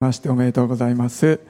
[0.00, 1.40] ましておめでとうございます。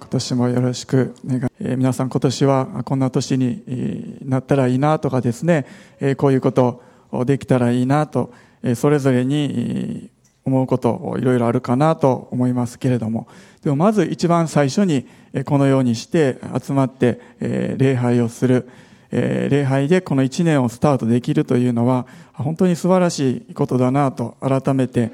[0.00, 5.66] 今年もよろしくお願い、えー、皆さん今年はこんな年になったらいいなとかですね、
[6.00, 6.82] えー、こういうこと
[7.26, 8.32] できたらいいなと、
[8.62, 10.10] えー、それぞれに
[10.46, 13.28] 思うこといろいろあるかなと思いますけれども。
[13.62, 15.06] でもまず一番最初に
[15.44, 18.70] このようにして集まって礼拝をする。
[19.10, 25.12] 礼拝でこの一年をスタートできるというのは本当に素晴らしいことだなと改めて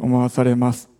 [0.00, 0.93] 思わされます。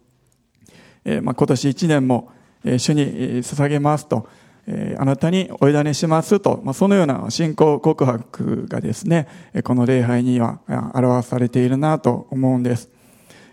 [1.05, 2.30] えまあ、今年1年も、
[2.64, 3.05] え主に
[3.42, 4.27] 捧げますと、
[4.66, 9.28] えあなたにお委ねしますと、まあ、そのような信仰告白がですね、
[9.64, 10.61] この礼拝には
[10.95, 12.91] 表されているなと思うんです。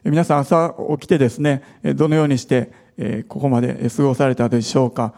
[0.04, 1.62] 皆さん朝起きてですね、
[1.96, 5.14] どのようにして、えここまで過ごされたでしょうか。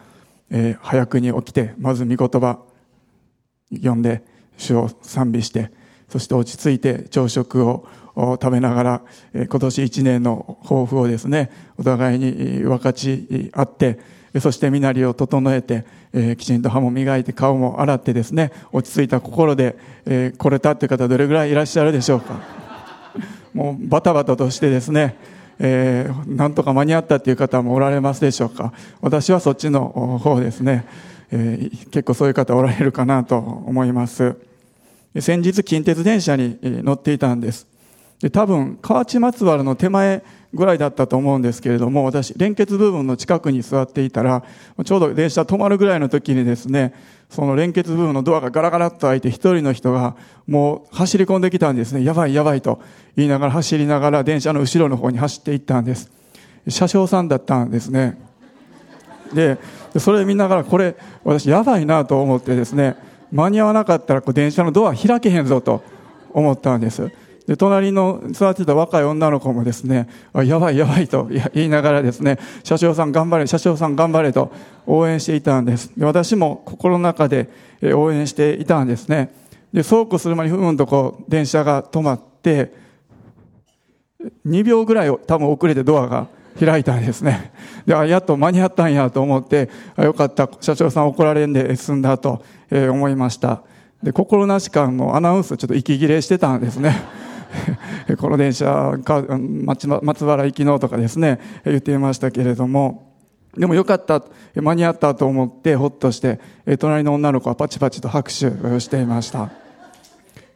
[0.50, 2.58] え早くに起きて、まず御言葉
[3.72, 4.22] 読んで、
[4.56, 5.70] 主を賛美して、
[6.08, 7.86] そして落ち着いて朝食を
[8.16, 9.02] 食べながら、
[9.34, 13.98] 今年一年の抱負をですね、お互いに分かち合って、
[14.40, 22.40] そして身なりを整えて、えきちんと歯も磨いて顔も洗ってですね、落ち着いた心で、え来れたという方どれぐらいいらっしゃるでしょうか。
[23.54, 25.16] もうバタバタとしてですね、
[25.58, 28.72] えー、なんとか間に合ったっていう方もおられますでしょうか。
[29.00, 30.84] 私はそっちの方ですね、
[31.30, 34.36] えー、結構そういう方おられるかなと思います。
[35.20, 37.73] 先日近鉄電車に乗っていたんです。
[38.20, 44.44] で多分河内松原の手前ぐらいだったと思うんですけれども私連結部分の近くに座っていたら
[44.84, 46.94] ちょうど電車止まるぐらいの時にですね
[47.28, 52.04] その連結部分のドアがガラガラっと開いて一人の人がもう走り込んできたんですね。
[52.04, 52.80] やばいやばいと
[53.16, 56.10] 言いながら走りながら電車の後ろの方に走っていったんです。
[56.68, 58.16] 車掌さんだったんですね。
[59.32, 59.58] で
[59.98, 62.96] それ見ながらこれ私やばいなと思ってですね
[63.32, 65.82] 間に合わなかったら電車のドア開けへんぞと
[66.32, 67.10] 思ったんです。
[67.46, 70.08] で、隣の座ってた若い女の子もですね、
[70.44, 74.50] やばいやばいと言いながらですね、車掌さん頑張れ、車掌さん頑張れと
[74.86, 75.92] 応援していたんです。
[75.96, 77.50] で私も心の中で
[77.94, 79.34] 応援していたんですね。
[79.72, 82.72] で、そうこうする前にふんとこう、電車が止まって、
[84.46, 86.28] 2秒ぐらい多分遅れてドアが
[86.58, 87.52] 開いたんですね。
[87.84, 93.62] で、あ、やっと間に合ったんやと思って、あよかった、社長さん怒られんで済んだと思いました。
[94.02, 97.23] で、心なし感のアナウンスちょっと息切れしてたんですね。
[98.18, 99.24] この電車か
[100.02, 103.14] 松原行きのとかですね言っていましたけれども
[103.56, 104.22] でもよかった
[104.54, 106.40] 間に合ったと思ってほっとして
[106.78, 109.50] 隣の女の子はパチパチと拍手をしていました。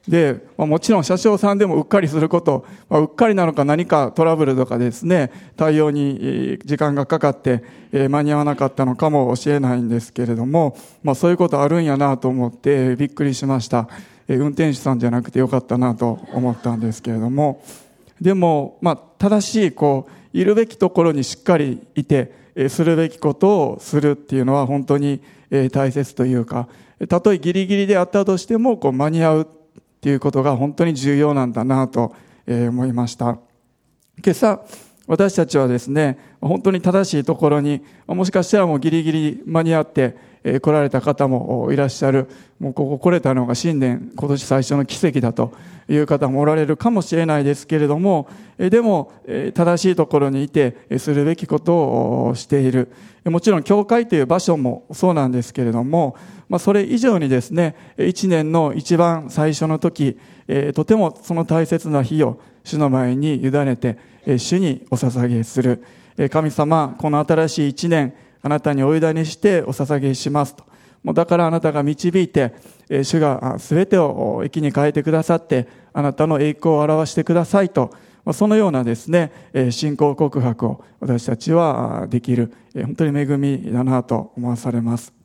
[0.09, 13.88] で、まあ、もちろん車掌さんでもうっかりすること、まあ、うっかりなのか何かトラブルとかですね対応に時間がかかって、え、間に合わなかったのかもしれないんですけれども、まあ、そういうことあるんやなと思ってびっくりしました。
[14.37, 17.62] 運転手さんじゃなくてよかったなと思ったんですけれども。
[18.21, 22.33] でも、まあ、正しいこういるべきところにしっかりいて
[22.69, 25.22] するべきことをするっていうのは本当に
[25.72, 26.69] 大切というか
[27.09, 29.47] たとえギリギリであったとしてもこう間に合うっ
[30.00, 32.15] ていうことが本当に重要なんだなと
[32.47, 33.39] 思いました。
[34.25, 34.60] 今朝
[35.08, 40.16] 私たちはですね本当に正しいところにもしかしたらもうギリギリ間に合って
[40.62, 42.28] 来られた方もいらっしゃる
[42.60, 45.52] もうここ来れたのが新年今年最初の奇跡だと
[45.88, 49.12] いう方もおられるかもしれないですけれどもでも
[49.54, 51.74] 正しいところにいてするべきこと
[52.28, 52.92] をしている。
[53.24, 56.16] もちろん教会という場所もそうなんですけれども、
[56.48, 63.98] まあ、それ以上にですね一年の一番最初の時えとてもその大切な日を主の前に委ねて
[64.38, 65.84] 主にお捧げする
[66.16, 70.64] え神様この新しい一年あなたにお委ねしてお捧げしますと。
[71.03, 72.54] もうだからあなたが導いて、
[72.88, 77.92] え主が全てを益に変えてくださって、あなたの栄光を表してくださいと、
[78.32, 79.32] そのようなですね、
[79.70, 85.17] 信仰告白を私たちはできる、本当に恵みだなと思わされます。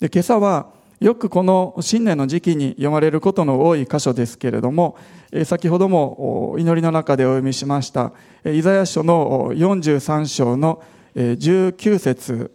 [0.00, 4.98] で今朝は、よくこの新年の時期に読まれることの多い箇所ですけれども、
[5.44, 8.12] 先ほども祈りの中でお読みしました、
[8.44, 10.82] イザヤ書の43章の
[11.14, 12.52] 19節。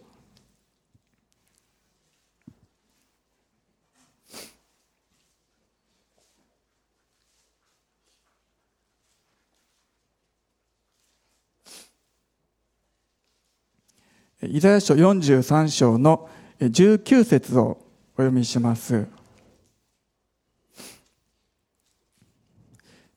[14.43, 17.79] イザヤ書43章の19節19節を
[18.13, 19.07] お読みします。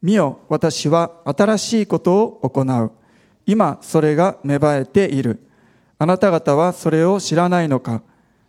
[0.00, 2.92] 見よ、私は新しいことを行う。
[3.46, 5.40] 今それが芽生えている。
[5.98, 8.02] あなた方はそれを知らないのか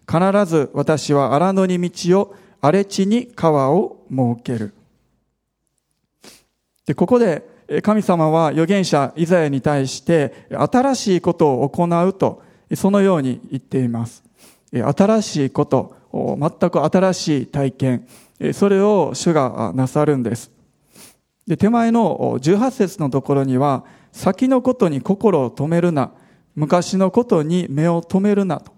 [0.10, 4.74] 必ず私は荒野に道を荒れ地に川を設ける。
[6.86, 7.44] で、ここで
[7.84, 12.44] 神様は預言者イザヤに対して新しいことを行うと、
[12.76, 14.25] そのように言っています。
[14.82, 18.08] 新しいこと、全く新しい体験、
[18.54, 20.52] それを主がなさるんです。
[21.48, 26.12] で手前の18節のところには、先のことに心を止めるな、
[26.56, 28.72] 昔のことに目を止めるなと、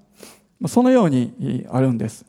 [0.67, 2.25] そのようにあるんです。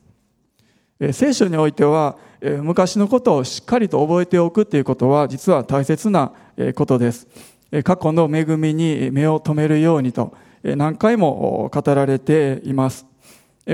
[1.11, 2.17] 聖書においては、
[2.61, 6.31] 昔のことをしっかりと覚えておくということは実は大切な
[6.75, 7.27] ことです。
[7.83, 10.33] 過去の恵みに目を留めるようにと
[10.63, 13.08] 何回も語られています。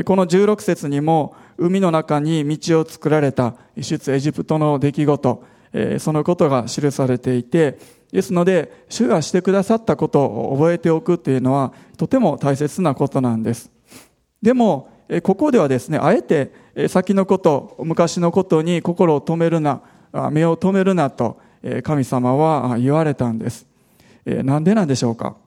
[0.03, 5.44] この16節にも海の中に道を作られた出エジプトの出来事、
[6.00, 7.80] そのことが記されていて、
[8.12, 13.71] ですので、主がしてくださったことを覚えておくというのはとても大切なことなんです。
[14.42, 14.89] でも、
[15.24, 16.51] ここではですね、あえて
[16.89, 19.81] 先のこと、昔のことに心を止めるな、
[20.31, 21.39] 目を止めるなと
[21.83, 23.65] 神様は言われたんです。
[24.25, 25.38] なんでなんでしょうか？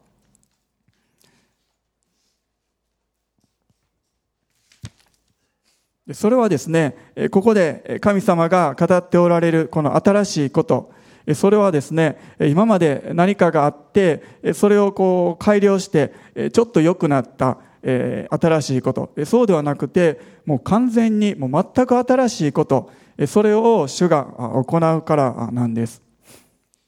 [6.12, 6.96] それはですね、
[7.30, 10.90] ここで神様が語っておられるこの新しいこと、
[11.34, 14.22] それはですね、今まで何かがあって、
[14.54, 16.12] それをこう改良して、
[16.52, 19.12] ちょっと良くなった、新しいこと。
[19.24, 22.90] そうではなくて、もう完全に、もう全く新しいこと、
[23.26, 26.02] それを主が行うからなんです。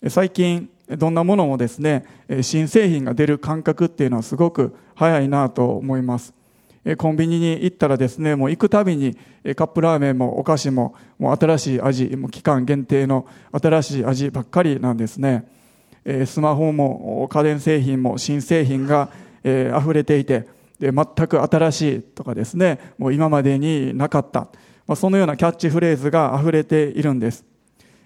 [0.09, 2.07] 最近、どんなものもですね、
[2.41, 6.40] 新製品が出る感覚っていうのはすごく早いなと思います。
[6.97, 9.15] コンビニに行ったらですね、もう行くたびに
[9.55, 15.47] カップラーメンもお菓子ももう新しい味、もう期間限定の新しい味ばっかりなんですね。
[16.25, 19.11] スマホも家電製品も新製品が
[19.45, 20.49] 溢れていて、
[20.79, 24.49] で全く新しいとかですね、もう今までになかった。
[24.87, 27.45] まあ、そのようなキャッチフレーズが溢れているんです。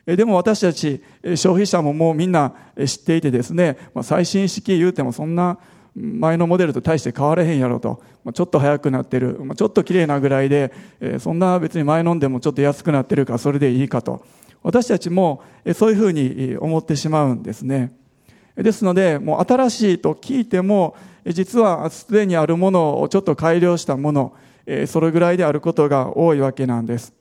[0.04, 2.52] でも私たち消費者ももうみんな
[2.84, 5.58] 知っていてですね、まあ、最新式言うてもそんな
[5.94, 8.02] 前のモデルと大して変われへんやろと、
[8.32, 10.72] ちょっと速くなってる、ちょっと綺麗なぐらいで、
[11.20, 14.24] そんな別に前飲んでもちょっと安くなってるからそれでいいかと。
[14.62, 15.42] 私たちも
[15.74, 17.92] そういうふうに思ってしまうんですね。
[18.56, 20.96] ですので、もう新しいと聞いても、
[21.26, 24.32] 実はすでにあるものをちょっと改良したもの、
[24.86, 27.12] それぐらいであることが多いわけなんです。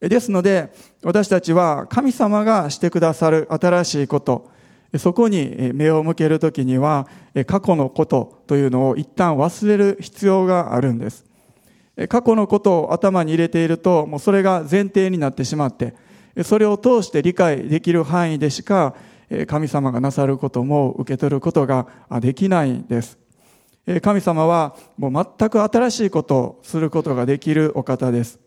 [0.00, 0.72] ですので、
[1.02, 4.50] 私たちは神様がしてくださる新しいこと、
[4.96, 7.06] そこに目を向けるときには、
[7.46, 11.26] 過去のことというのを一旦忘れる必要があるんです。
[12.08, 15.94] 過去のことを頭に入れていると、もうそれが前提になってしまって、
[16.44, 18.94] それを通して理解できる範囲でしか、
[19.46, 21.86] 神様がなさることも受け取ることが
[22.20, 23.18] できないんです。
[24.02, 28.38] 神様はもう全く新しいことをすることができるお方です。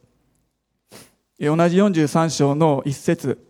[1.40, 3.46] 同じ43章の一節。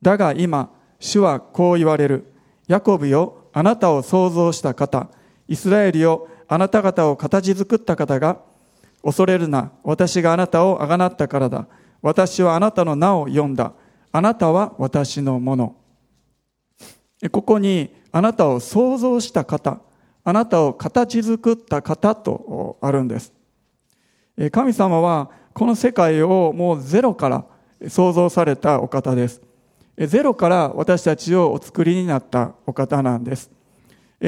[0.00, 2.32] だが今、主はこう言われる。
[2.68, 5.08] ヤコブよ、あなたを創造した方、
[5.48, 8.38] イスラエルよ、あなた方を形作った方が、
[9.02, 11.66] 恐れるな、私があなたをあがなったからだ。
[12.02, 13.72] 私はあなたの名を呼んだ。
[14.12, 15.76] あなたは私のもの。
[17.30, 19.80] ここに、あなたを創造した方、
[20.24, 23.32] あなたを形作った方とあるんです。
[24.50, 27.44] 神様は、この世界をもうゼロから
[27.88, 29.40] 創造されたお方です。
[29.98, 33.50] ゼロから私たちをお作りになったお方なんです。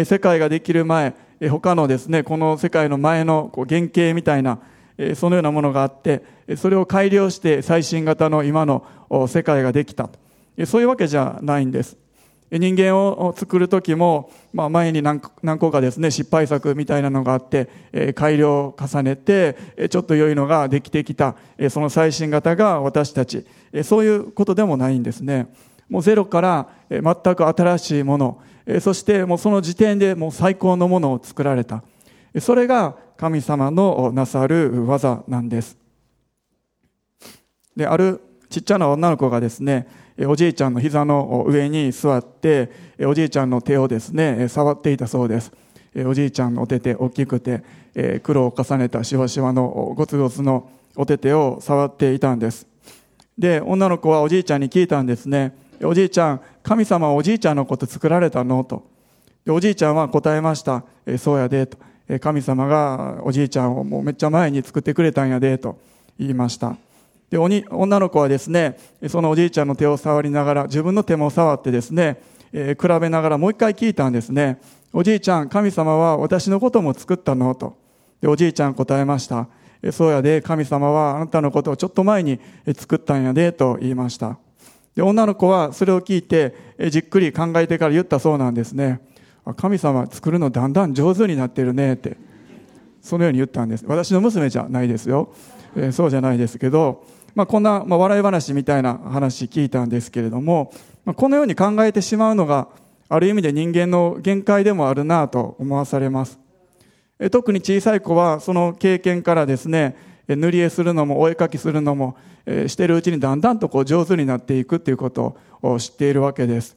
[0.05, 1.15] 世界ができる前、
[1.51, 4.61] 他のですね、この世界の前の原型みたいな、
[5.15, 6.23] そのようなものがあって、
[6.57, 8.85] それを改良して最新型の今の
[9.29, 10.09] 世界ができた。
[10.67, 11.97] そういうわけじゃないんです。
[12.51, 17.69] 人間を作る時も、まあ、前に何個かですね失敗作みたいなのがあって、
[18.15, 19.57] 改良を重ねて
[19.91, 21.37] ちょっと良いのができてきた、
[21.69, 23.47] その最新型が私たち、
[23.85, 25.53] そういうことでもないんですね。
[25.89, 27.03] もうゼロから全
[27.35, 28.43] く新しいもの。
[28.81, 31.83] そしてもうその時点でもう最高のものを作られた。
[32.41, 35.77] それが神様のなさる技なんです。
[37.77, 39.87] であるちっちゃな女の子がですね
[40.27, 42.71] おじいちゃんの膝の上に座って、
[43.01, 45.53] おじいちゃんの手をですね、触っていたそうです。
[46.07, 47.63] おじいちゃんのお手手大きくて、
[48.23, 52.67] 黒を重ねたしわしわのゴツゴツのお手手を触っていたんです。
[53.39, 55.57] で、女の子はおじいちゃんに聞いたんですね。
[55.83, 58.65] おじいちゃん、神様はおじいちゃんのこと作られたの？
[58.65, 58.83] と。
[59.45, 60.85] でおじいちゃんは答えました。
[61.19, 61.79] そうやで、と。
[62.21, 65.79] 神様がおじいちゃんをもうめっちゃ前に作ってくれたんやで、と
[66.19, 66.77] 言いました。
[67.31, 74.61] で、女の子はですね、そのおじいちゃんの手を触りながら、自分の手も触ってですね、えー、比べながらもう一回聞いたんですね。
[74.93, 77.55] おじいちゃん、神様は私のことも作ったの？
[77.55, 77.77] と。
[78.23, 79.47] で、おじいちゃん答えました。
[79.93, 82.41] そうやで、神様はあなたのことをちょっと前に
[82.75, 84.39] 作ったんやで、と言いました。
[84.95, 86.55] で、女の子はそれを聞いて、
[86.91, 89.01] じっくり考えてから言ったそうなんですね。
[89.57, 92.17] 神様作るのだんだん上手になってるねって。
[93.03, 93.85] そのように言ったんです。
[93.87, 95.33] 私の娘じゃないですよ。
[95.77, 97.05] えー、そうじゃないですけど、
[97.35, 100.73] まあ、こんな、まあ、笑い話みたいな話聞いたんですけれども、
[101.05, 102.69] まあ、このように考えてしまうのが、
[103.09, 106.39] ある意味で人間の限界でもあるなと思わされます。
[107.31, 109.97] 特に小さい子はその経験からですね、
[110.29, 112.17] 塗り絵するのもお絵描きするのも、
[112.67, 116.77] してるうちにだんだんとこう上手になっていくということを知っているわけです。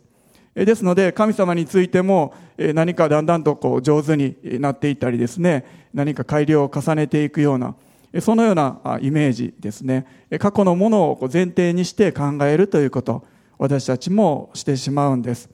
[0.54, 7.76] ですので、神様についても何かだんだんとこう上手になっていったりですね、何か改良を重ねていくような、
[8.20, 10.06] そのようなイメージですね。
[10.40, 13.24] 過去のものを前提にして考えるということ、
[13.58, 15.50] 私たちもしてしまうんです。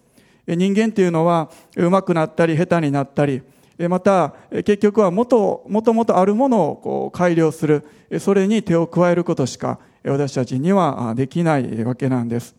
[0.47, 3.41] 人間というのは、上手くなったり、下手になったり、
[3.89, 7.85] また、結局はもともとあるものをこう改良する、
[8.19, 12.55] それに手を加えることしか私たちにはできないわけなんです。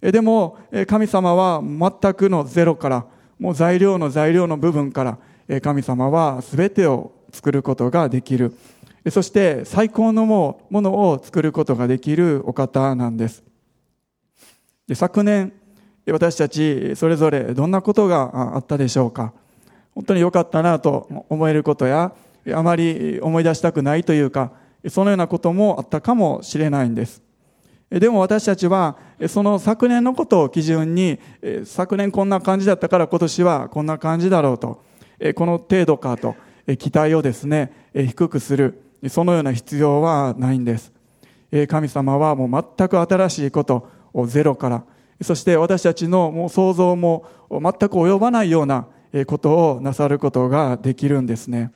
[0.00, 3.06] でも、神様は全くのゼロから、
[3.38, 8.56] もう材料の材料の部分から、神様は全てを作ることができる。
[9.10, 13.44] そして最高のものを作ることができるお方なんです。
[14.86, 15.52] で昨年、
[16.08, 19.32] 私たちそれぞれどんなことがあったでしょうか
[19.94, 22.12] 本当に良かったなと思えることや、
[22.54, 24.52] あまり思い出したくないというか、
[24.88, 27.22] そのようなこともあったかもしれないんです。
[27.90, 28.96] でも私たちは、
[29.28, 31.18] その昨年のことを基準に、
[31.64, 34.82] 昨年こんな感じだったから今年はこんな感じだろうと、
[35.34, 36.34] この程度かと、
[36.78, 40.92] 期待をですね、低くする、そのような必要はないんです。
[41.68, 44.84] 神様はもう全く新しいことをゼロから、
[45.22, 48.86] そして私たちのもう想像も全く及ばないような
[49.26, 51.72] ことをなさることができるんですね。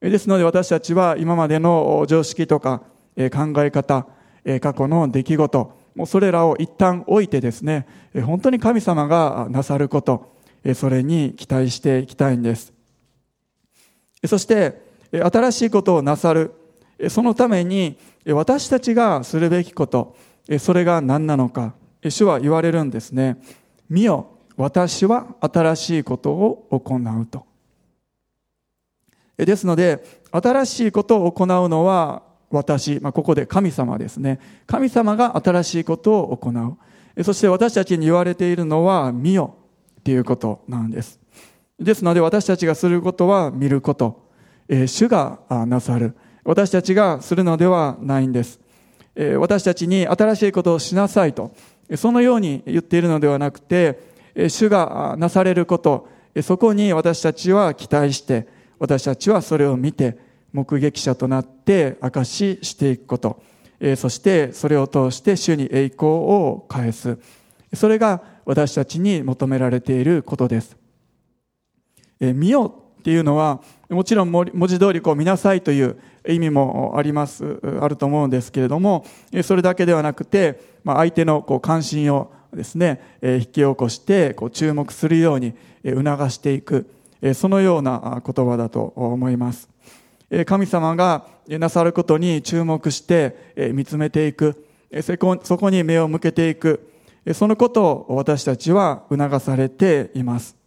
[0.00, 2.82] ですので私たちは今までの常識とか
[3.16, 4.06] 考え方、
[4.60, 7.86] 過去の出来事、もうそれらを一旦置いてですね、
[8.24, 10.36] 本当に神様がなさること、
[10.74, 12.72] それに期待していきたいんです。
[14.26, 16.52] そして、新しいことをなさる、
[17.08, 20.16] そのために私たちがするべきこと、
[20.58, 21.74] それが何なのか、
[22.08, 23.40] 主は言われるんですね。
[23.88, 27.44] 見よ、私は新しいことを行うと。
[29.36, 34.38] ですので、新しいことを行うのは私、まあ、ここで神様ですね。
[34.66, 37.24] 神様が新しいことを行う。
[37.24, 39.54] そして私たちに言われているのは、見よ
[40.00, 41.18] っていうことなんです。
[41.78, 44.29] ですので私たちがすることは見ること。
[44.72, 46.14] え、主がなさる。
[46.44, 48.60] 私たちがするのではないんです。
[49.16, 51.50] え、私たちに新しいことをしなさいと。
[51.96, 53.98] そのように言っているのではなくて、
[54.32, 56.08] え主がなされること、
[56.42, 58.46] そこに私たちは期待して、
[58.78, 60.16] 私たちはそれを見て、
[60.52, 63.42] 目撃者となって証ししていくこと、
[63.80, 67.18] えそしてそれを通して主に栄光を返す。
[67.74, 70.76] それが私たちに求められていることです。
[72.20, 75.96] 見よっていうのは、もちろん文字通りこう見なさいという
[76.28, 79.04] 意味もあります、あると思うんですけれども、
[79.42, 85.54] それだけではなくてま、相手のこう関心をですね、引き起こしてこう注目するように
[85.84, 86.90] 促していく、
[87.34, 89.68] そのような言葉だと思います。
[90.46, 94.64] 神様がなさることに注目して見つめていく、
[95.02, 96.88] そこに目を向けていく、
[97.34, 100.59] そのことを私たちは促されています。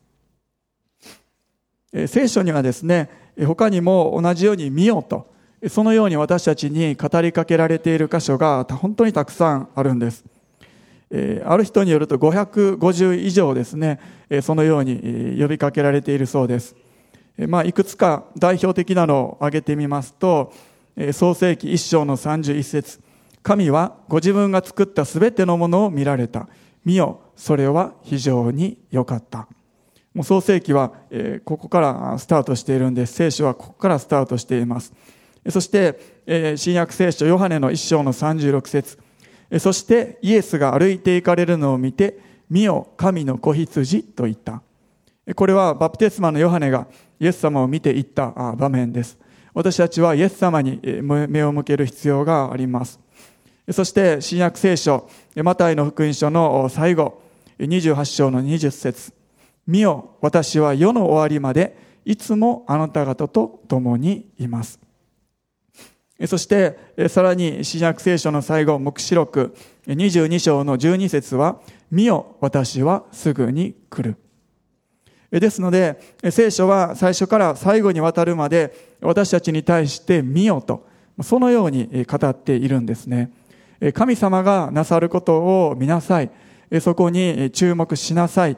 [2.07, 3.09] 聖書にはですね、
[3.45, 5.31] 他にも同じように見よと、
[5.69, 10.25] そのように私たちに語りかけられている箇所が本当にたくさんあるんです。
[11.45, 13.99] ある人によると550以上ですね、
[14.41, 16.75] そのように呼びかけられているそうです。
[17.47, 20.51] まあ、いくつか代表的なのを挙げてみますと、
[21.11, 22.99] 創世紀一章の31節
[23.43, 26.47] 神はご自分が作ったすべてのものを見られた。
[26.85, 29.47] 見よ、それは非常に良かった。
[30.13, 33.13] もう創世記は、え、ここからスタートしているんです。
[33.13, 34.93] 聖書はここからスタートしています。
[35.49, 38.97] そして、え、新約聖書ヨハネの一章の36節
[39.59, 44.61] そしてイエスが歩いて行かれるのを見て、見よ、神の子羊と言った。
[45.35, 46.87] これはバプテスマのヨハネが
[47.19, 49.17] イエス様を見て言った場面です。
[49.53, 52.99] 私たちはイエス様に目を向ける必要があります。
[53.71, 57.21] そして新約聖書、マタイの福音書の最後、
[57.59, 59.13] 28章の20節
[59.65, 64.79] 見よ、私は世の終わりまでいつもあなた方と共にいます。
[66.27, 66.77] そして、
[67.09, 69.55] さらに、新約聖書の最後、目視録
[69.87, 71.59] 22章の12節は、
[71.91, 74.15] 見よ、私はすぐに来
[75.31, 75.39] る。
[75.39, 80.85] ですので、聖書は最初から最後にわたるまで、私たちに対して見よと、
[81.23, 83.31] そのように語っているんですね。
[83.93, 86.31] 神様がなさることを見なさい。
[86.79, 88.57] そこに注目しなさい。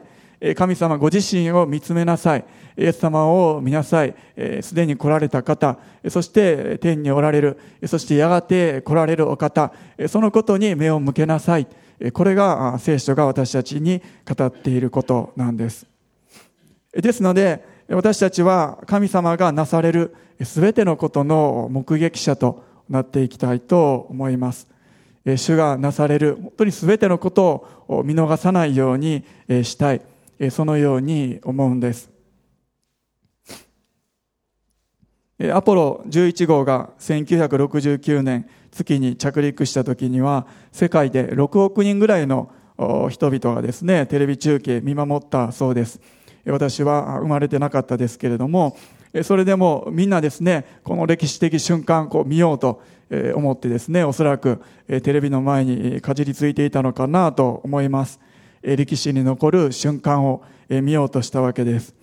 [0.56, 2.44] 神様ご自身を見つめなさい。
[2.76, 4.14] イエス様を見なさい。
[4.60, 5.78] すでに来られた方、
[6.08, 9.72] そして天におられる、そしてやがて来られるお方、
[10.08, 11.66] そのことに目を向けなさい。
[12.12, 15.86] これが聖書が私たちに語っていることなんです。
[16.92, 24.68] ですので、私たちは神様がなされるすべてのことの目撃者となっていきたいと思います。
[25.24, 30.02] 主がなされる本当にすべてのことを見逃さないようにしたい。
[30.50, 32.16] そのように思うんです。
[35.52, 42.50] アポロ11号が1969年月に着陸した時には世界で6億人ぐらいの
[43.10, 46.00] 人々がですねテレビ中継見守ったそうです
[46.46, 48.78] 私は生まれてなかったですけれども
[49.24, 52.82] それでもみんなですねこの歴史的瞬間こう見ようと
[53.34, 58.20] 思ってですねおそらくテレビの前にかじりついていたのかなと思います
[58.74, 61.94] 歴史に残る瞬間を見ようとしたわけです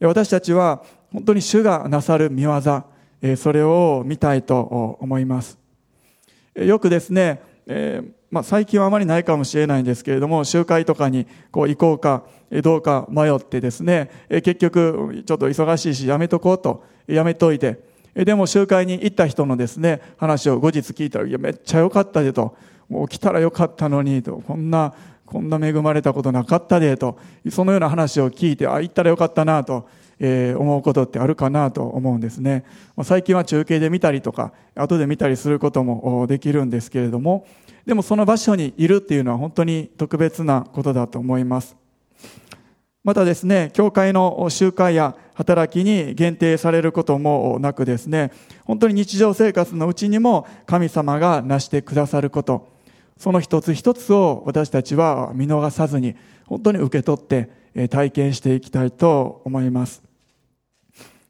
[0.00, 2.60] 私たちは本当に主がなさる見業、
[3.36, 4.60] それを見たいと
[5.00, 5.58] 思います。
[6.54, 7.42] よくですね、
[8.30, 12.24] まあ、最近はあまりないかもしれないんですけれども、集会とかにこう行こうか
[12.62, 17.80] どうか迷ってですね、結局ちょっと忙しいしやめとこうと、やめといて、
[18.14, 22.56] でも集会に行った人のですね、話を後日聞いたら、いや、めっちゃ良かったでと、
[22.88, 24.94] もう来たらよかったのにと、こんな、
[25.30, 27.16] こんな恵まれたことなかったでと、
[27.50, 32.64] そのような話を聞いて、あ、行ったらよかったなと、えー、思うことってあるかなと思うんですね。
[33.04, 37.46] 最近は中継で見たりとか、後で見たりすることもできるんですけれども、
[37.86, 41.76] でもその場所にいるっていうのは本当に特別なことだと思います。
[43.02, 48.30] またですね、教会の集会や働きに限定されることもなくですね、
[48.64, 52.68] 本当に日常生活のうちにも神様が成してくださること、
[53.20, 57.50] その一つ一つを私たちは見逃さずに、本当に受け取って
[57.90, 60.02] 体験していきたいと思います。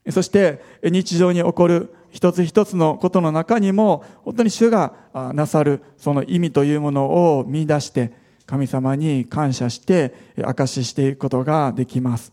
[0.08, 4.94] そして日常に起こる一つ一つのことの中にも本当に主が
[5.34, 8.12] なさるその意味というものを見出して
[8.46, 12.32] 神様に感謝して証ししていくことができます。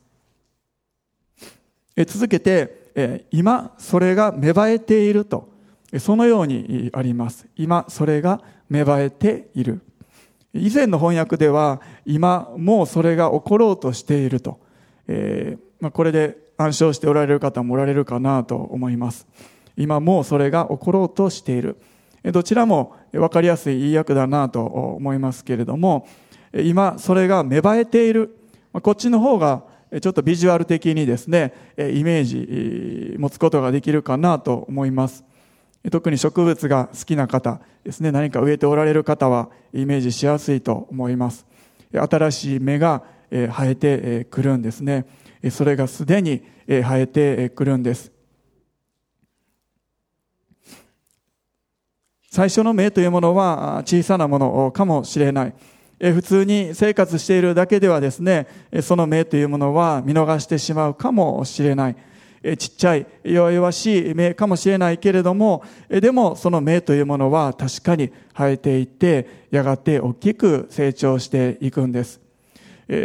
[2.05, 5.49] 続けて今それが芽生えていると
[5.99, 7.47] そのようにあります。
[7.55, 9.81] 今それが芽生えている。
[10.53, 14.59] 以前の翻訳では今もうそれが起ころうとしていると。
[15.07, 19.27] えーまあ、これで暗唱しておられる方もおられるかなと思います。
[19.77, 21.77] 今もうそれが起ころうとしている。
[22.23, 26.07] どちらも分かりやすい言い訳だなと思いますけれども、
[26.53, 28.35] 今それが芽生えている。
[28.81, 29.63] こっちの方が
[30.01, 35.23] ちょっとビジュアル的にですね、イメージ持つことができるかなと思います。
[35.89, 41.45] 特に植物が好きな方ですね、何か植えておられる方はイメージしやすいと思います。
[41.93, 45.05] 新しい芽が生えてくるんですね。
[45.49, 48.11] それがすでに生えてくるんです。
[52.29, 55.53] 最初の芽というものは小さなものかもしれない。
[55.99, 58.47] 普通に生活しているだけではですね、
[58.81, 61.95] その芽というものは見逃してしまうかもしれない。
[62.55, 72.21] ちっちゃい弱々しい芽かもしれないけれども、でもその芽というものは確かに生えていって、やがて大きく成長していくんです。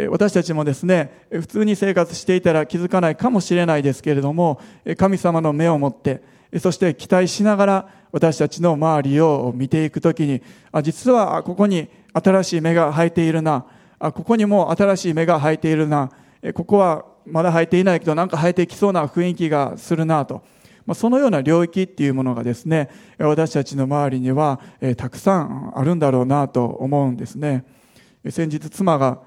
[0.09, 4.61] 私たちもですね、普通に生活していたら気づかないかもしれないですけれども、
[4.97, 6.21] 神様の目を持って、
[6.59, 10.41] そして期待しながら私たちの周りを見ていくときに、
[10.83, 13.65] 実はここに新しい芽が生えているな、
[13.99, 16.11] ここにも新しい芽が生えているな、
[16.53, 20.43] ここはまだ生えていないけどなんか生えてきそうな雰囲気がするなと。
[20.85, 24.59] まあそのような領域っていうものがですね、私たちの周りには
[24.97, 27.63] たくさんあるんだろうなと思うんですね。
[28.29, 29.21] 先日妻が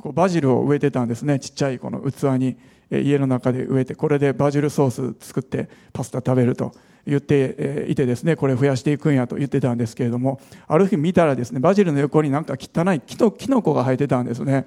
[0.00, 2.56] こうバジルを植えてたんですねちっちゃいこの器に
[2.90, 6.72] 家の中で植えてこれでバジルソース作ってパスタ食べると
[7.06, 14.66] 言っていてですねこれ増やしていくんやと言ってたんですけれどもある日見たらですねバジルの横になんか汚いキノキノコが生えてたんですね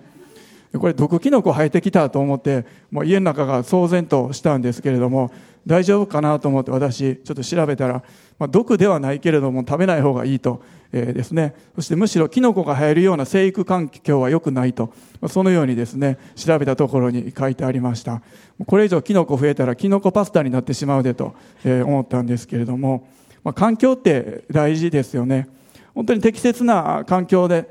[0.80, 5.32] これ毒キノコ生えてきたと思ってもう家の中が騒然としたんですけれども
[5.68, 8.04] 大丈夫かなと思って私ちょっと調べたら、
[8.40, 10.62] まあ、毒ではないけれども食べない方がいいと
[10.94, 11.56] えー、ですね。
[11.76, 18.22] そしてむしろキノコが生えるような生育環境は良くないとまあそのようにですね調べたところに書いてありました。
[18.68, 23.10] これ以上キノコ増えたらキノコパスタになってしまうでと、えー、思ったんですけれども、
[23.44, 25.50] まあ、環境って大事ですよね。
[25.96, 27.68] 本当に適切な環境で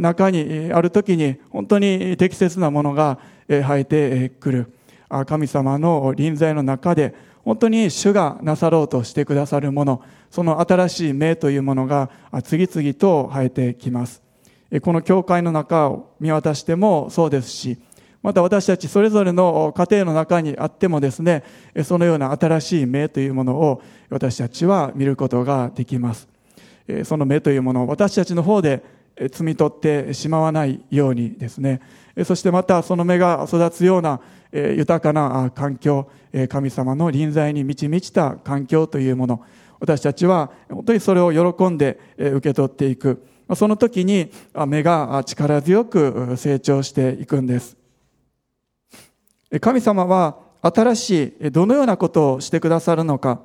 [0.00, 3.18] 中にある時に本当に適切なものが
[3.48, 4.72] 生えてくる。
[5.26, 7.14] 神様の臨在の中で
[7.44, 12.08] 本当に主がなさろうとしてくださるものその新しい芽というものが
[12.44, 14.22] 次々と生えてきます。
[14.80, 17.78] この教会の中を見渡してもそうですし
[18.22, 21.44] また私たちそれぞれの家庭の中にあってもですね
[21.84, 26.28] そのような新しい芽というものを私たちは見ることができます。
[27.04, 31.80] その芽というものを私たちの方で摘み取ってしまわないようにですね。
[32.24, 34.20] そしてまたその芽が育つような
[34.52, 36.10] 豊かな環境
[36.48, 39.44] 神様の臨在に満ち満ちた環境というもの。
[39.80, 43.24] 私たちは本当にそれを喜んで受け取っていく。
[43.54, 44.30] その時に
[44.66, 47.76] 芽が力強く成長していくんです。
[49.60, 53.42] 神様は新しいどのようなことをしてくださるのか。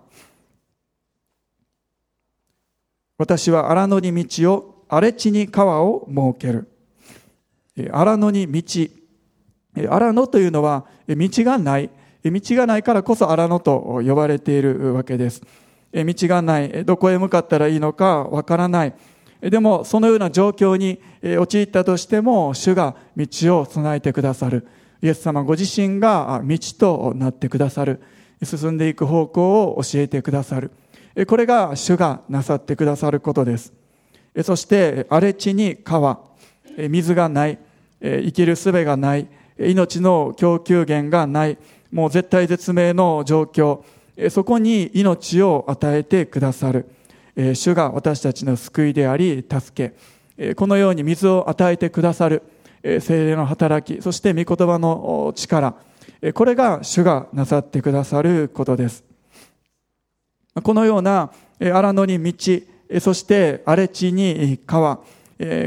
[3.18, 6.68] 私は荒野に道を荒れ地に川を設ける。
[7.92, 8.88] 荒野に道。
[9.90, 11.90] 荒野というのは道がない。
[12.24, 15.42] 道がないからこそ荒野と呼ばれているわけです。
[15.94, 16.86] 道がない。
[16.86, 18.94] どこへ向かったらいいのかわからない。
[19.42, 23.28] でもそのような状況に陥ったとしても主が道
[23.60, 24.68] を備えてくださる。
[25.02, 28.02] イエス様ご自身が道となってくださる。
[28.44, 30.72] 進んでいく方向を教えてくださる。
[31.28, 33.74] これが主がなさってくださることです。
[34.44, 36.20] そして荒れ地に川
[36.78, 37.58] 水がない
[38.02, 39.28] 生きる術がない
[39.60, 41.58] 命の供給源がない
[41.92, 43.82] もう絶対絶命の状況
[44.30, 46.90] そこに命を与えてくださる
[47.36, 49.94] 主が私たちの救いであり助
[50.38, 52.44] けこのように水を与えてくださる
[52.84, 55.76] 精霊の働きそして御言葉の力
[56.34, 59.04] これが主がなさってくださることです。
[60.64, 62.62] このような荒野に道
[63.00, 64.98] そして荒れ地に川。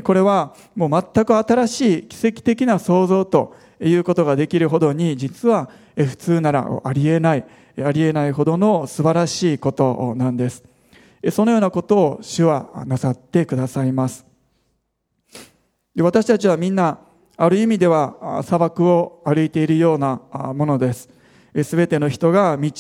[0.03, 7.45] これはもう全く新しい奇跡的な創造ということができるほどに実は普通ならありえない
[7.83, 10.65] ありえないほどの素晴らしいことなんです。
[11.31, 14.27] そのようなことを主はなさってくださいます。
[15.99, 16.99] 私たちはみんな
[17.37, 20.21] ある意味では砂漠を歩いているような
[20.55, 21.09] ものです。
[21.63, 22.71] すべての人が道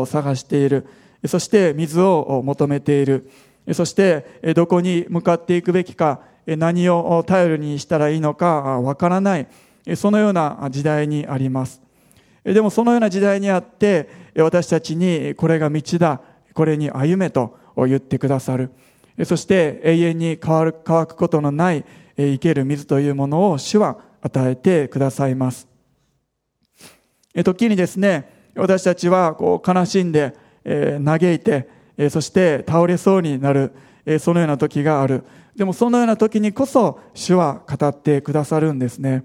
[0.00, 0.86] を探している。
[1.26, 3.30] そして水を求めている。
[3.72, 9.46] そしてどこに向かっていくべきか何を頼りにしたらいいのかわからない
[9.96, 11.80] そのような時代にあります。
[12.44, 16.20] でもそのような時代にあって私たちにこれが道だ
[16.54, 18.70] これに歩めと言ってくださる。
[19.24, 21.84] そして永遠に変わる乾くことのない
[22.16, 25.68] 生ける水というものを主は与えてくださいます。
[27.44, 31.68] 時にですね私たちはこう悲しんで嘆いて
[32.10, 33.72] そして倒れそうになる
[34.20, 35.24] そのような時がある。
[35.56, 39.24] でもそのような時にこそ主は語ってくださるんですね。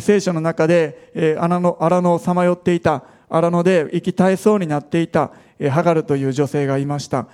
[0.00, 5.32] 聖書の中で荒野荒野をさまよっていた荒野で生き絶えそうになっていた
[5.70, 7.26] ハガルという女性がいました。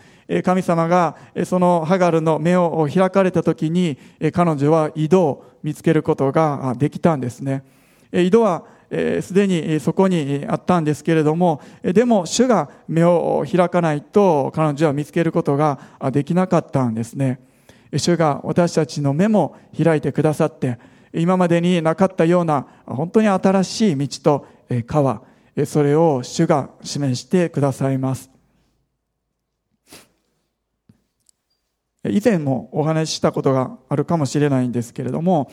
[0.45, 3.99] 神様がそのハガルの目を開かれた時に
[4.33, 7.65] 彼女は井戸を見つけることができたんですね。
[8.13, 15.79] 井戸はすでにそこにあったんですけれどもでも主が目を開かないと彼女は見つけることが
[16.13, 17.41] できなかったんですね。
[17.97, 20.79] 主が私たちの目も開いてくださって
[21.13, 25.23] 今までになかったような本当に新しい道と川
[25.67, 28.31] それを主が示してくださいます。
[32.07, 35.51] 以前もお話ししたことがあるかもしれないんですけれども、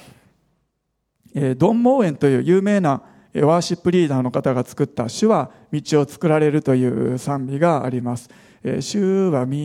[1.56, 8.30] ドン・モーエンという有名なワーシップリーダーの方が作った主は道を作られるという賛美があります。
[8.80, 9.56] 主は道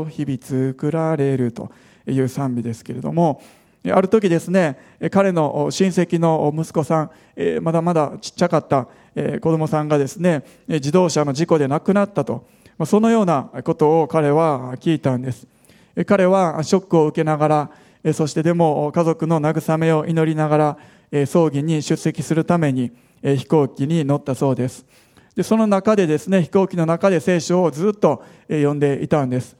[0.00, 1.70] を日々作られると
[2.06, 3.40] いう賛美ですけれども、
[3.88, 4.76] ある時ですね、
[5.12, 7.10] 彼の親戚の息子さん、
[7.62, 12.44] まだまだちっちゃかった子供さんがですね、自動車の事故で亡くなったと、
[12.84, 15.46] そのようなことを彼は聞いたんです。
[16.06, 17.70] 彼はショックを受けなが
[18.02, 20.76] ら、そしてでも家族の慰めを祈りながら、
[21.26, 22.92] 葬儀に出席するために
[23.22, 24.84] 飛行機に乗ったそうです。
[25.34, 29.56] でその中でですね、飛行機の中で聖書をずっと読んでいたんです。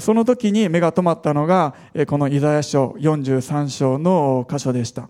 [0.00, 1.74] その時に目が止まったのが、
[2.06, 5.08] このイザヤ書43章の箇所でした。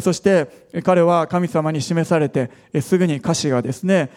[0.00, 0.48] そして
[0.82, 2.50] 彼は神様に示されて、
[2.80, 4.10] すぐに歌詞がですね、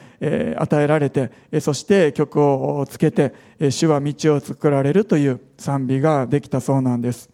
[0.58, 1.30] 与えられて、
[1.60, 3.34] そして曲をつけて、
[3.70, 7.30] 主は道を作られるという賛美ができたそうなんです。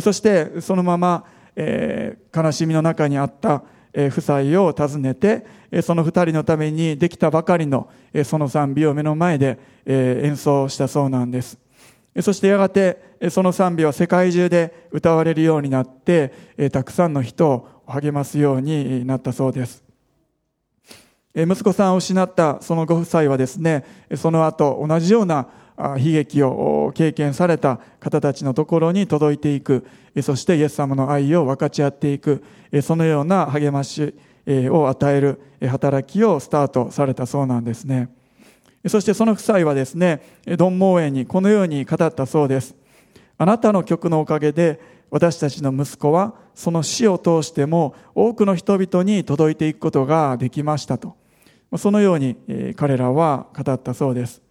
[0.00, 1.24] そしてそのまま、
[1.60, 5.44] え悲しみの中にあった夫妻を訪ねて、
[5.82, 7.90] その二人のためにできたばかりの
[8.24, 11.58] その賛美を目の前で演奏したそうなんです。
[12.20, 16.32] そしてやがてその賛美は世界中で歌われるようになって、
[16.72, 19.82] たくさんの人を励ますようになったそうです。
[21.34, 29.86] 息子さんを失ったそのご夫妻はですね、その後同じような悲劇を経験された方たちのところに届いていく、
[30.22, 32.42] そしてイエス様の愛を分かち合っていく、
[32.82, 34.14] そのような励まし
[34.46, 38.08] を与える働きをスタートされたそうなんですね。
[38.86, 40.22] そしてその夫妻はですね、
[40.56, 42.74] ドン・モーエンにこのように語ったそうです。
[43.36, 51.16] あなたの曲のおかげで私たちの息子はその死を通しても多くの人々に届いていくことができましたと。
[51.76, 52.36] そのように
[52.76, 54.47] 彼らは語ったそうです。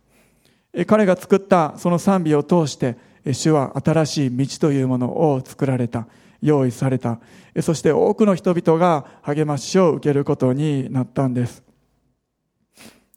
[0.86, 2.98] 彼が作ったその賛美を通して
[3.34, 6.08] 主は新しい道というものを作られた。
[6.42, 7.20] 用意された。
[7.62, 11.64] そして多くの人々が励ましを受けることになったんです。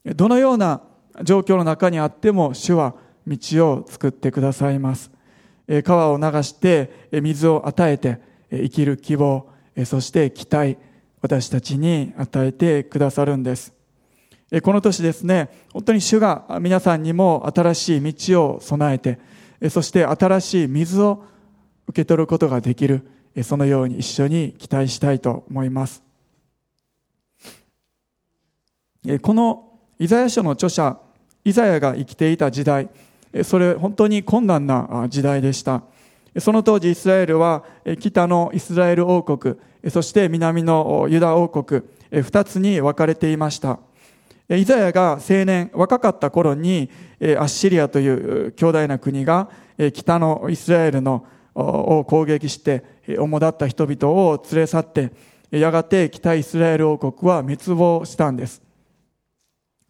[0.03, 0.81] どのような
[1.23, 2.95] 状況の中にあっても主は
[3.27, 3.37] 道
[3.71, 5.11] を作ってくださいます。
[5.83, 8.19] 川を流して水を与えて
[8.49, 9.47] 生きる希望、
[9.85, 10.77] そして期待、
[11.21, 13.80] 私たちに与えてくださるんです。
[14.59, 19.17] この年ですね、本当に主が皆さんにも新しい道を備えて、
[19.69, 21.23] そして新しい水を
[21.87, 23.07] 受け取ることができる、
[23.43, 26.03] そのように一緒に期待したいと思います。
[29.21, 30.97] このイザヤ書の著者、
[31.45, 32.89] イザヤが生きていた時代、
[33.45, 35.83] それ本当に困難な時代でした。
[36.39, 37.63] その当時イスラエルは
[38.01, 39.55] 北のイスラエル王国、
[39.89, 43.79] そして南のユダ王国、二つに分かれていました。
[44.57, 46.89] イザヤが青年、若かった頃に、
[47.21, 49.49] アッシリアという強大な国が、
[49.93, 55.11] 北のイスラエルのを攻撃して、主だった人々を連れ去って、
[55.51, 58.61] やがて北イスラエル王国は滅亡したんです。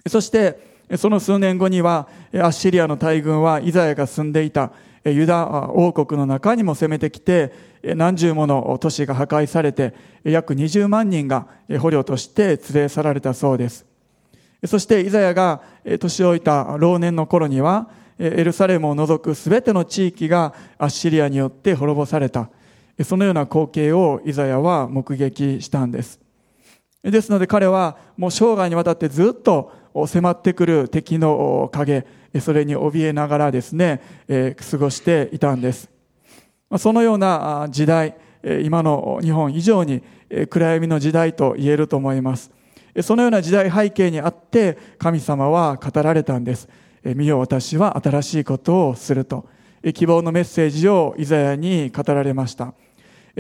[0.07, 4.71] そして、その数年後には、アッシリアの大軍はイザヤが住んでいた
[5.03, 7.51] ユダ王国の中にも攻めてきて、
[7.83, 11.47] 何十もの都市が破壊されて、約20万人が
[11.79, 13.89] 捕虜として連れ去られたそうです。
[14.65, 15.61] そしてイザヤが
[15.99, 22.49] 年老いた老年の頃には、エルサレムを除く全ての地域がアッシリアによって滅ぼされた。
[23.03, 26.19] そのような光景をイザヤは目撃したんです。
[27.03, 29.71] ですので彼はもう生涯にわたってずっと
[30.05, 32.05] 迫ってくる敵の影、
[32.39, 35.89] それに怯えながらですね、過ごしていたんです。
[36.77, 38.15] そのような時代、
[38.63, 40.03] 今の日本以上に
[40.51, 42.51] 暗闇の時代と言えると思います。
[43.01, 46.67] そのような時代背景にあって神様は語られたんです。
[47.03, 49.45] 見よ私は新しいことをすると。
[49.93, 52.73] 希望のメッセージをイザヤに語られました。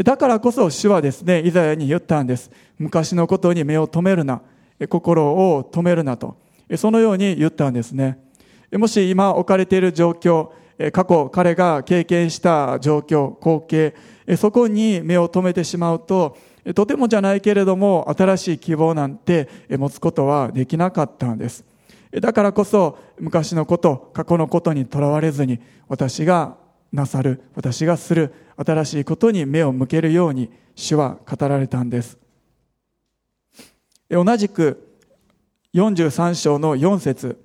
[0.03, 2.49] だからこそ主はですね、イザヤに言ったんです。
[2.79, 4.41] 昔のことに目を留めるな。
[4.89, 6.37] 心を止めるなと。
[6.77, 8.17] そのように言ったんですね。
[8.71, 10.49] もし今置かれている状況、
[10.91, 13.93] 過去彼が経験した状況、光景、
[14.37, 16.37] そこに目を留めてしまうと、
[16.75, 21.65] とてもじゃないけれども、新しい希望なんて持つことはできなかったんです。
[22.11, 26.57] だからこそ、昔のこと、過去のことにとらわれずに、私が
[26.91, 32.17] なさる、私がする、新しいことに目を向けるように、主は語られたんです。
[34.09, 34.97] 同じく、
[35.73, 37.41] 43章の4節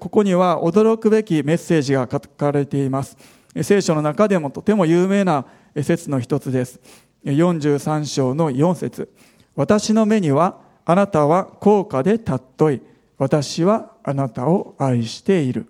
[0.00, 3.16] ここには驚くべきメッセージが書かれています。
[3.62, 5.46] 聖書の中でもとても有名な
[5.82, 6.80] 説の一つです。
[7.24, 9.12] 43章の4節
[9.54, 12.82] 私の目にはあなたは高価で尊い。
[13.18, 15.66] 私はあなたを愛している。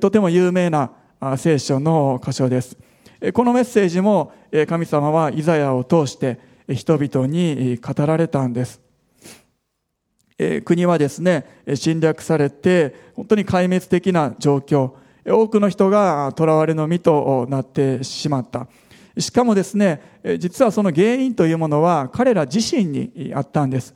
[0.00, 0.92] とても有名な
[1.36, 2.76] 聖書の箇所です。
[3.34, 4.32] このメッセージも
[4.68, 8.80] 神様はイザヤを通して人々に語られたんです。
[10.64, 14.92] 国はですね、侵略されて本当に壊滅的な状況。
[15.28, 18.68] 多くの人が囚われの身となってしまった。
[19.18, 20.00] しかもですね、
[20.38, 23.94] 実はその原因というものは彼ら自身にあったんです。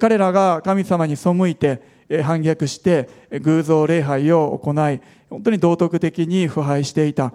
[0.00, 1.80] 彼らが神様に背いて
[2.22, 3.08] 反逆して
[3.40, 7.32] 偶像礼拝を行い、本当に道徳的に腐敗していた。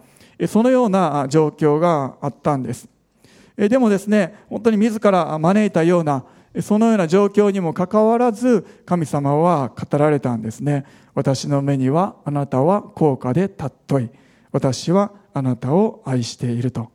[0.48, 2.90] そのような状況があったんです。
[3.56, 6.26] でもですね、本当に自ら招いたような、
[6.62, 10.86] そのような状況にもかかわらず、神様は語られたんですね。
[11.14, 14.10] 私の目にはあなたは高価で尊い。
[14.52, 16.92] 私はあなたを愛していると。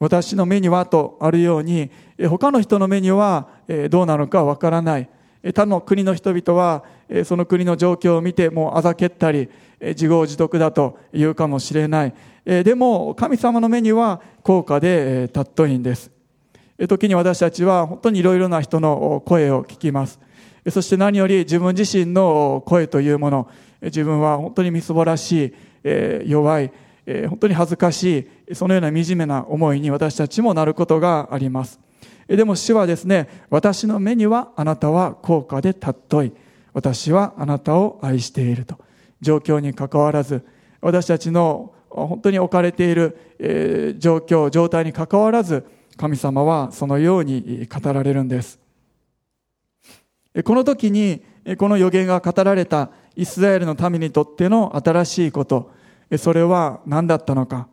[0.00, 1.90] 私の目にはとあるように、
[2.28, 3.48] 他の人の目には
[3.90, 5.08] どうなのかわからない。
[5.54, 6.84] 他の国の人々は、
[7.24, 12.14] その国の状況を見てもうあざけったり、自業自得だと言うかもしれない。
[12.46, 16.10] でも、神様の目には高価で尊いんです。
[16.88, 20.18] 時に私たちは本当にいろいろな人の声を聞きます。
[20.70, 23.48] そして何より自分自身の声というもの、
[23.82, 25.52] 自分は本当にみすぼらし
[25.84, 26.72] い、弱い、
[27.12, 31.80] え本当に恥ずかしい、そのような惨めな思いに私たちもなることがあります。
[32.28, 36.32] でも主はですね、私の目にはあなたは高価で尊い。
[36.72, 38.78] 私はあなたを愛していると。
[39.20, 40.46] 状況にかかわらず、
[40.80, 48.60] 私たちの本当に置かれている、え状況、状態にかかわらず、神様はそのように語られるんです。
[50.44, 51.24] この時に、
[51.58, 55.72] この予言が語られたイスラエルの民にとっての新しいこと、
[56.16, 57.68] それは何だったのか？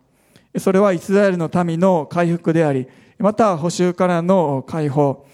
[0.58, 2.88] それはイスラエルの民の回復であり、
[3.20, 5.26] また補修からの解放。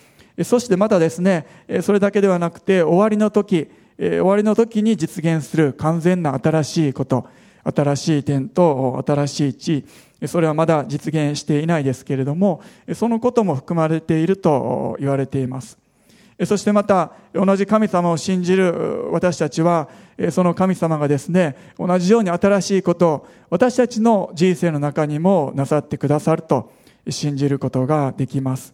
[0.43, 1.45] そしてまたですね、
[1.81, 7.27] それだけではなくて終わりの時、終わりの時に実現する完全な新しいこと、
[7.63, 9.85] 新しい点と新しい地、
[10.25, 12.61] それはまだ実現していないですけれども、
[12.93, 15.77] そのことも含まれていると言われています。
[16.45, 19.87] そしてまた、同じ神様を信じる私たちは、
[20.31, 26.71] その神様がですね、同じように新しいことを私たちの人生の中にもなさってくださると
[27.09, 28.73] 信じることができます。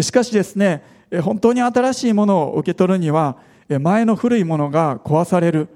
[0.00, 0.82] しかしですね、
[1.22, 3.38] 本当に新しいものを受け取るには、
[3.80, 5.68] 前の古いものが壊される、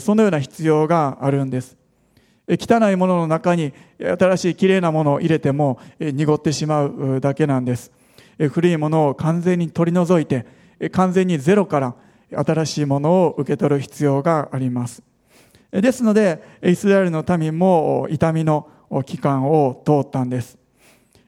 [0.00, 1.76] そのような必要があるんです。
[2.48, 7.92] 汚いものの中に新しい綺麗なものを入れても濁ってしまうだけなんです。
[8.50, 10.46] 古いものを完全に取り除いて、
[10.90, 11.94] 完全にゼロから
[12.34, 15.02] 新しいものを受け取る必要があります。
[15.70, 18.68] ですので、イスラエルの民も痛みの
[19.06, 20.58] 期間を通ったんです。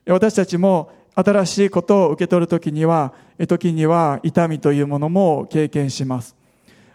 [0.06, 3.14] 私たちも新しいことを受け取るときには、
[3.48, 6.36] 時には痛みというものも経験します。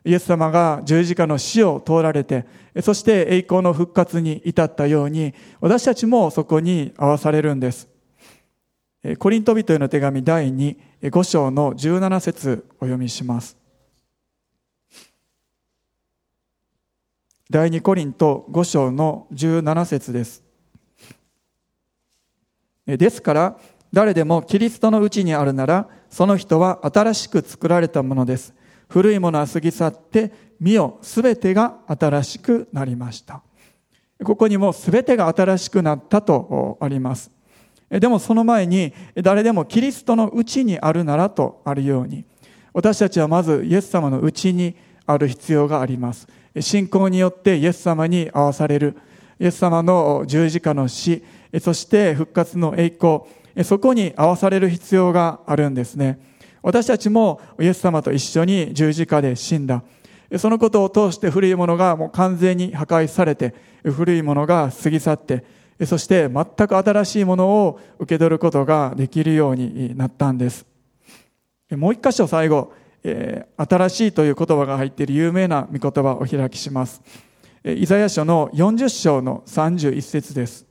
[0.05, 2.45] イエス様が十字架の死を通られて、
[2.81, 7.87] そして栄光の復活に至ったように、私たちもそこに合わされるんです。
[9.17, 13.57] コリント人への手紙第2、5章の17節お読みします。
[17.49, 20.43] 第2コリント5章の17節です。
[22.85, 23.59] ですから、
[23.93, 28.53] 誰でもキリストのうちにあるなら、その人は新しく作られたものです。
[28.89, 33.43] 古いものは過ぎ去って、見よ、すべてが新しくなりました。
[34.25, 37.38] ここにもすべてが新しくなったとあります。
[37.89, 42.23] でもその前に、誰でもキリストのうちにあるならとあるように、
[42.73, 44.75] 私たちはまずイエス様のうちに
[45.05, 46.27] ある必要があります。
[46.59, 48.95] 信仰によってイエス様に合わされる。
[49.39, 51.23] イエス様の十字架の死、
[51.61, 53.21] そして復活の栄光、
[53.63, 56.19] そこに合わされる必要があるんですね。
[56.61, 59.81] 私たちもイエス様と一緒に十字架で死んだ。
[60.37, 65.43] そのことを通して古いものがもう完全に破壊されて、古いものが過ぎ去って、
[65.85, 70.65] そして全く新しいものを受け取ることができるようになったんです。
[71.71, 77.01] もう一箇所最後、えー、新しいという言葉が入っている有名な御言葉をお開きします。
[77.63, 80.65] イザヤ書の40章の31節です。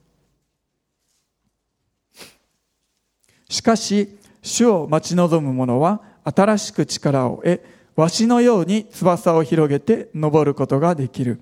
[3.49, 7.63] しかし、主を待ち望む者は新しく力を得、
[7.97, 11.41] わしのように翼を広げて登ることができる。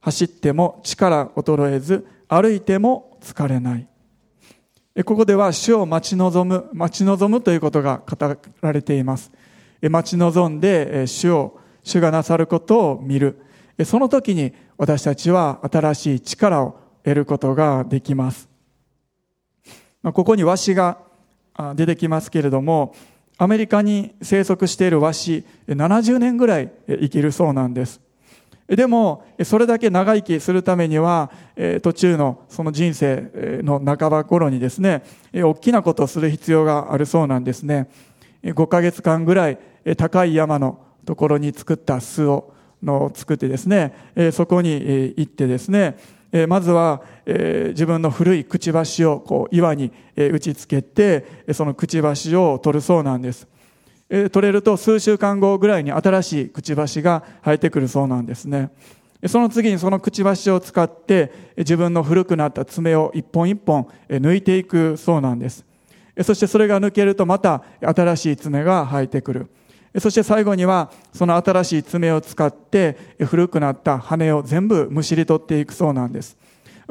[0.00, 3.86] 走っても力衰えず、歩いても疲れない。
[5.04, 9.30] ここでは主を待ち望む、待ち望むということが語られています。
[9.80, 13.40] 待ち望んで主を、主がなさることを見る。
[13.84, 18.48] その時に私たちは新しい力を得ることができます。
[20.02, 20.98] ここにわしが
[21.74, 22.94] 出てきますけれども、
[23.36, 28.00] アメリカに生息しているワシ、70年ぐらい生きるそうなんです。
[28.68, 31.30] でも、それだけ長生きするためには、
[31.82, 35.02] 途中のその人生の半ば頃にですね、
[35.34, 37.88] 大きなことをする必要があるそうなんですね。
[38.44, 39.58] 5ヶ月間ぐらい
[39.96, 42.52] 高い山のところに作った巣を
[42.82, 43.92] の作ってですね、
[44.32, 45.96] そこに行ってですね、
[46.46, 53.48] まずは自分の古いくちばしをこう岩に打ち付けて、そのくちばしを取るそうなんです。
[54.08, 58.70] 取れると数週間後ぐらいに新しいくちばしが生えてくるそうなんですね。
[59.26, 65.64] その次にそのくちばしを使って自分の古くなった爪を一本一本抜いていくそうなんです。
[66.22, 69.48] そしてそれが抜けるとまた新しい爪が生えてくる。
[69.98, 76.36] そして最後にはその新しい爪を使って古くなった羽を全部むしり取っていくそうなんです。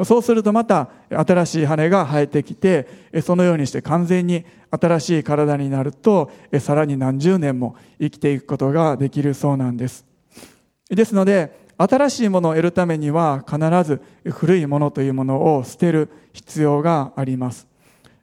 [0.04, 2.88] そうするとまた新しい羽が生えてきて、
[3.24, 10.06] そのようにして完全に新しい体になると、さらに何十年も生きていくことができるそうなんです。
[10.90, 17.68] ですので、新しいものを得るためには必ず古いものというものを捨てる必要があります。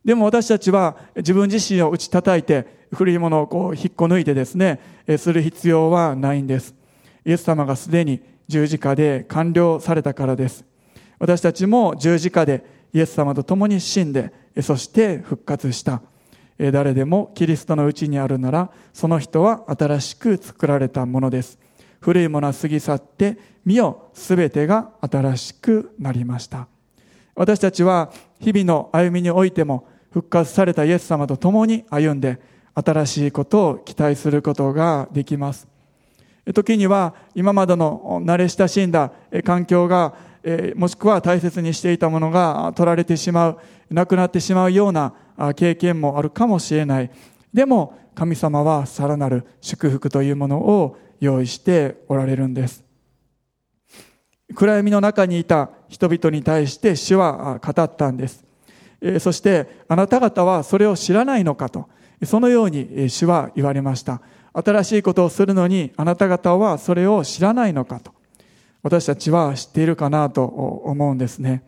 [0.04, 4.80] でも私たちは自分自身を打ち叩いて古いものをこう引っこ抜いてですね、
[5.18, 6.74] する必要はないんです。
[7.24, 10.64] イエス様がすでに十字架で完了されたからです。
[11.18, 16.02] 私たちも十字架でイエス様と共に死んで、そして復活した。
[16.58, 21.58] 誰でもキリストのうちにあるならその人は新しく作られたものです。
[22.00, 26.68] 古いものは過ぎ去って見よすべてが新しくなりました。
[27.34, 32.38] 私たちは日々の歩みにおいても復活されたイエス様と共に歩んで
[32.74, 35.66] 新しいことを期待することができます。
[36.54, 39.10] 時には今までの慣れ親しんだ
[39.44, 43.58] 環境がえもしくは大切にしていたものが取られてしまう
[43.90, 45.14] なくなってしまうような
[45.56, 47.10] 経験もあるかもしれない。
[47.52, 52.84] でも神様はさらなる祝福というものを用意しておられるんです。
[54.54, 58.44] 暗闇の中にいた人々に対して主は語ったんです。
[59.18, 61.88] そしてあなた方はそれを知らないのかと。
[62.24, 64.20] そのように主は言われました。
[64.52, 68.13] 新しいことをするのにあなた方はそれを知らないのかと。
[68.84, 71.64] 私たちは知っているかなと思うんですね。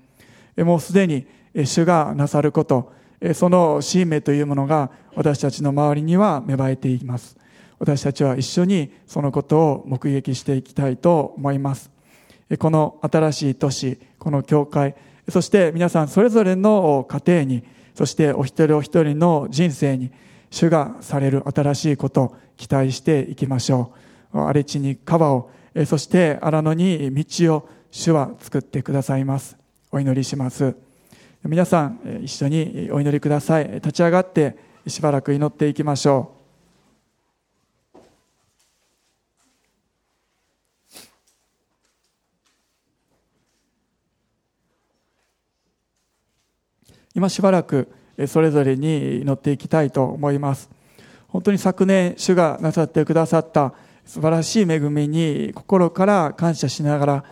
[0.58, 1.26] もうすでに
[1.64, 2.92] 主がなさること
[3.34, 7.38] その使命というものが私たちの周りには芽生えています。
[7.78, 11.90] 私たちは一緒にそのことを目撃していきたいと思います。
[12.58, 14.94] この新しい都市この教会
[15.30, 17.64] そして皆さんそれぞれの家庭に
[17.94, 20.12] そしてお一人お一人の人生に
[20.50, 23.94] 主がされる新しいことを期待していきましょ
[24.34, 24.38] う。
[24.38, 25.50] 荒れ地に川を
[25.84, 29.58] そして荒野に道を主は作ってくださいます。
[29.92, 30.74] お祈りします。
[31.44, 33.68] 皆さん一緒にお祈りください。
[33.74, 34.56] 立ち上がって
[34.86, 36.36] しばらく祈っていきましょう。
[47.14, 47.88] 今しばらく
[48.26, 50.70] それぞれに祈っていきたいと思います。
[51.28, 53.74] 本当に昨年主がなさってくださった
[54.06, 57.24] 素晴らしい恵みに心から感謝しながら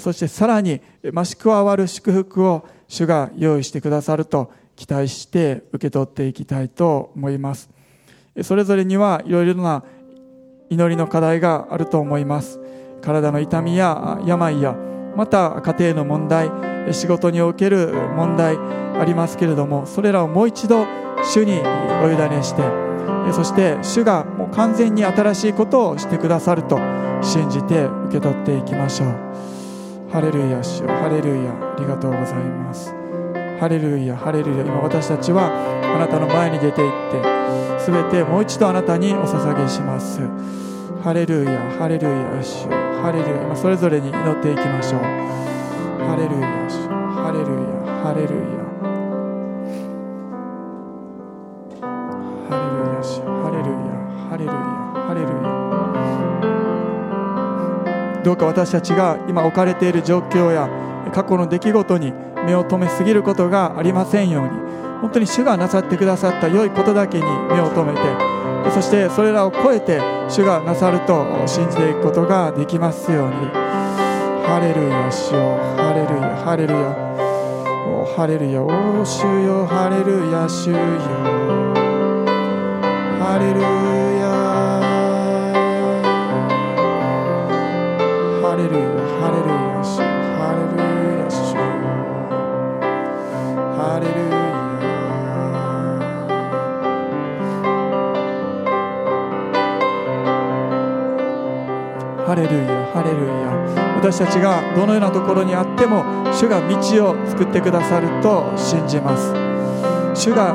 [0.00, 7.68] そしてさらに増し加わる祝福を主が用意してくださると期待して受け取っていきたいと思います。
[8.42, 9.84] それぞれにはいろいろな
[10.70, 12.58] 祈りの課題があると思います。
[13.02, 14.74] 体の痛みや病や
[15.16, 16.50] また家庭の問題
[16.92, 20.86] 仕事における問題ありますけれどもそれらをもう一度
[21.24, 21.60] 主に
[22.02, 22.91] お委ねして
[23.32, 26.78] そして主がもう完全に新しいことをしてくださると
[27.22, 29.08] 信じて受け取っていきましょう。
[30.10, 32.92] ハレルヤ主ハレルヤありがとうございます。
[33.60, 34.64] ハレルヤハレルヤ。
[34.64, 35.50] 今私たちは
[35.94, 37.22] あなたの前に出て行って
[37.90, 40.20] 全てもう一度あなたにお捧げします。
[41.02, 42.68] ハレルヤハレルヤ主
[43.02, 45.00] ハレルヤ今それぞれに祈っていきましょう。
[45.00, 48.41] ハレルヤ主ハレルヤハレルヤ。
[58.32, 60.66] どうか私たちが今置かれている状況や
[61.12, 62.14] 過去の出来事に
[62.46, 64.50] 目を留めすぎることがありませんように
[65.02, 73.34] 本当に主がなさってくださった良いことだけに目を留めてそしてそれらを超えて主がなさると信じていくことができますように。
[74.46, 75.58] ハレルヤ主よ。
[75.76, 76.78] ハレルヤハレルヤ。
[77.86, 78.62] おハレルヤ。
[78.62, 79.66] お主よ。
[79.66, 80.76] ハレルヤ主よ。
[83.18, 84.11] ハレルヤ。
[88.62, 88.80] レルヤ
[89.18, 89.98] ハレルヤ主
[90.38, 90.78] ハレル
[91.18, 91.34] ヤ主
[93.74, 94.38] ハレルヤ
[102.24, 103.32] ハレルヤハレルヤ
[103.96, 106.76] 私たちがどのようなところにあっても主が道
[107.10, 109.32] を作ってくださると信じます。
[110.14, 110.54] 主が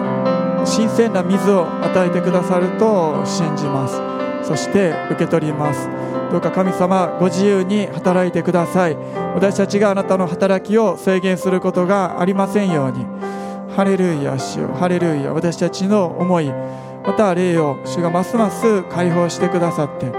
[0.65, 4.16] 新鮮な水を与えてくださると信じます。
[4.47, 5.89] そして受け取ります。
[6.31, 8.97] どうか神様ご自由に働いてください。
[9.35, 13.05] 私たちがあなたの働きを制限することがありませんように。
[13.75, 14.69] ハレルヤ主よ。
[14.69, 15.33] ハレルヤ。
[15.33, 16.51] 私たちの思い
[17.05, 20.11] また霊を主がますます解放してくださって。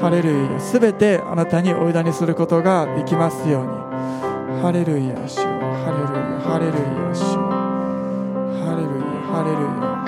[0.00, 0.60] ハレルヤ。
[0.60, 3.70] すべてあなたにお委ねすることができますように。
[4.62, 5.44] ハレルヤ主よ。
[5.84, 6.40] ハレルヤ。
[6.40, 6.80] ハレルヤ
[7.14, 7.40] 主よ。
[8.60, 9.06] ハレルヤ。
[9.32, 9.99] ハレルヤ。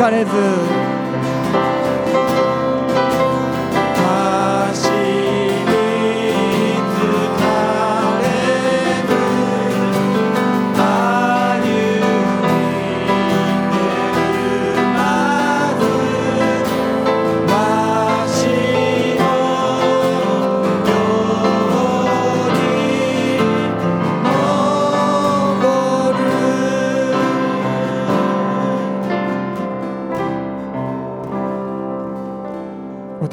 [0.00, 0.69] 疲れず。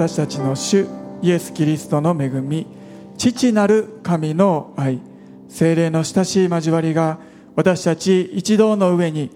[0.07, 0.87] 私たちの主
[1.21, 2.65] イエス・キリストの恵み
[3.17, 5.01] 父なる神の愛
[5.49, 7.19] 精霊の親しい交わりが
[7.57, 9.29] 私たち一同の上に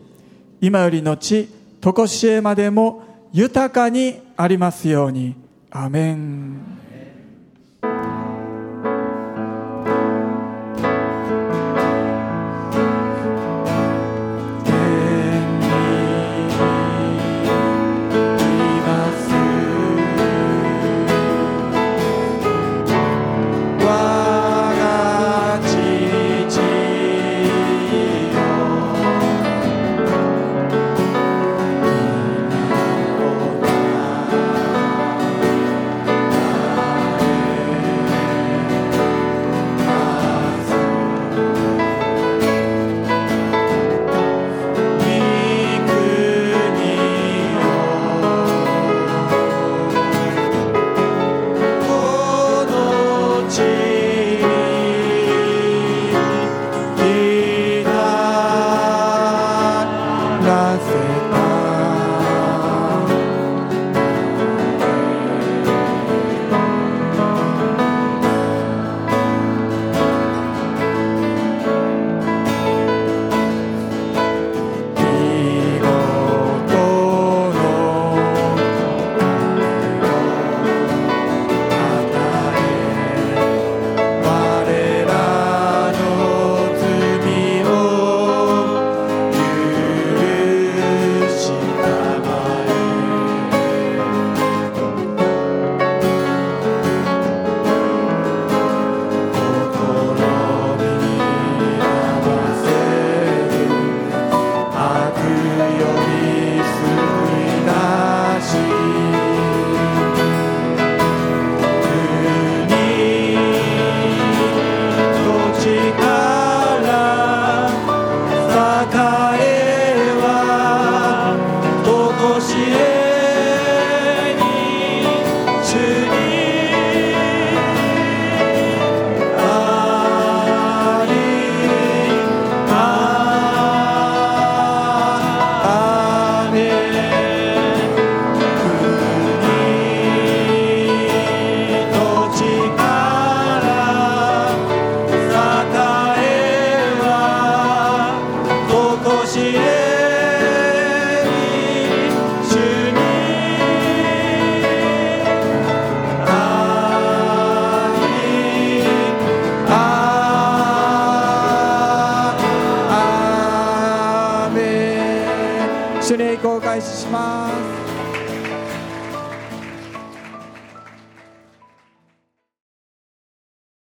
[0.61, 1.49] 今よりの地
[1.81, 3.03] 常しえまでも
[3.33, 5.35] 豊かにありますように。
[5.71, 6.80] アメン。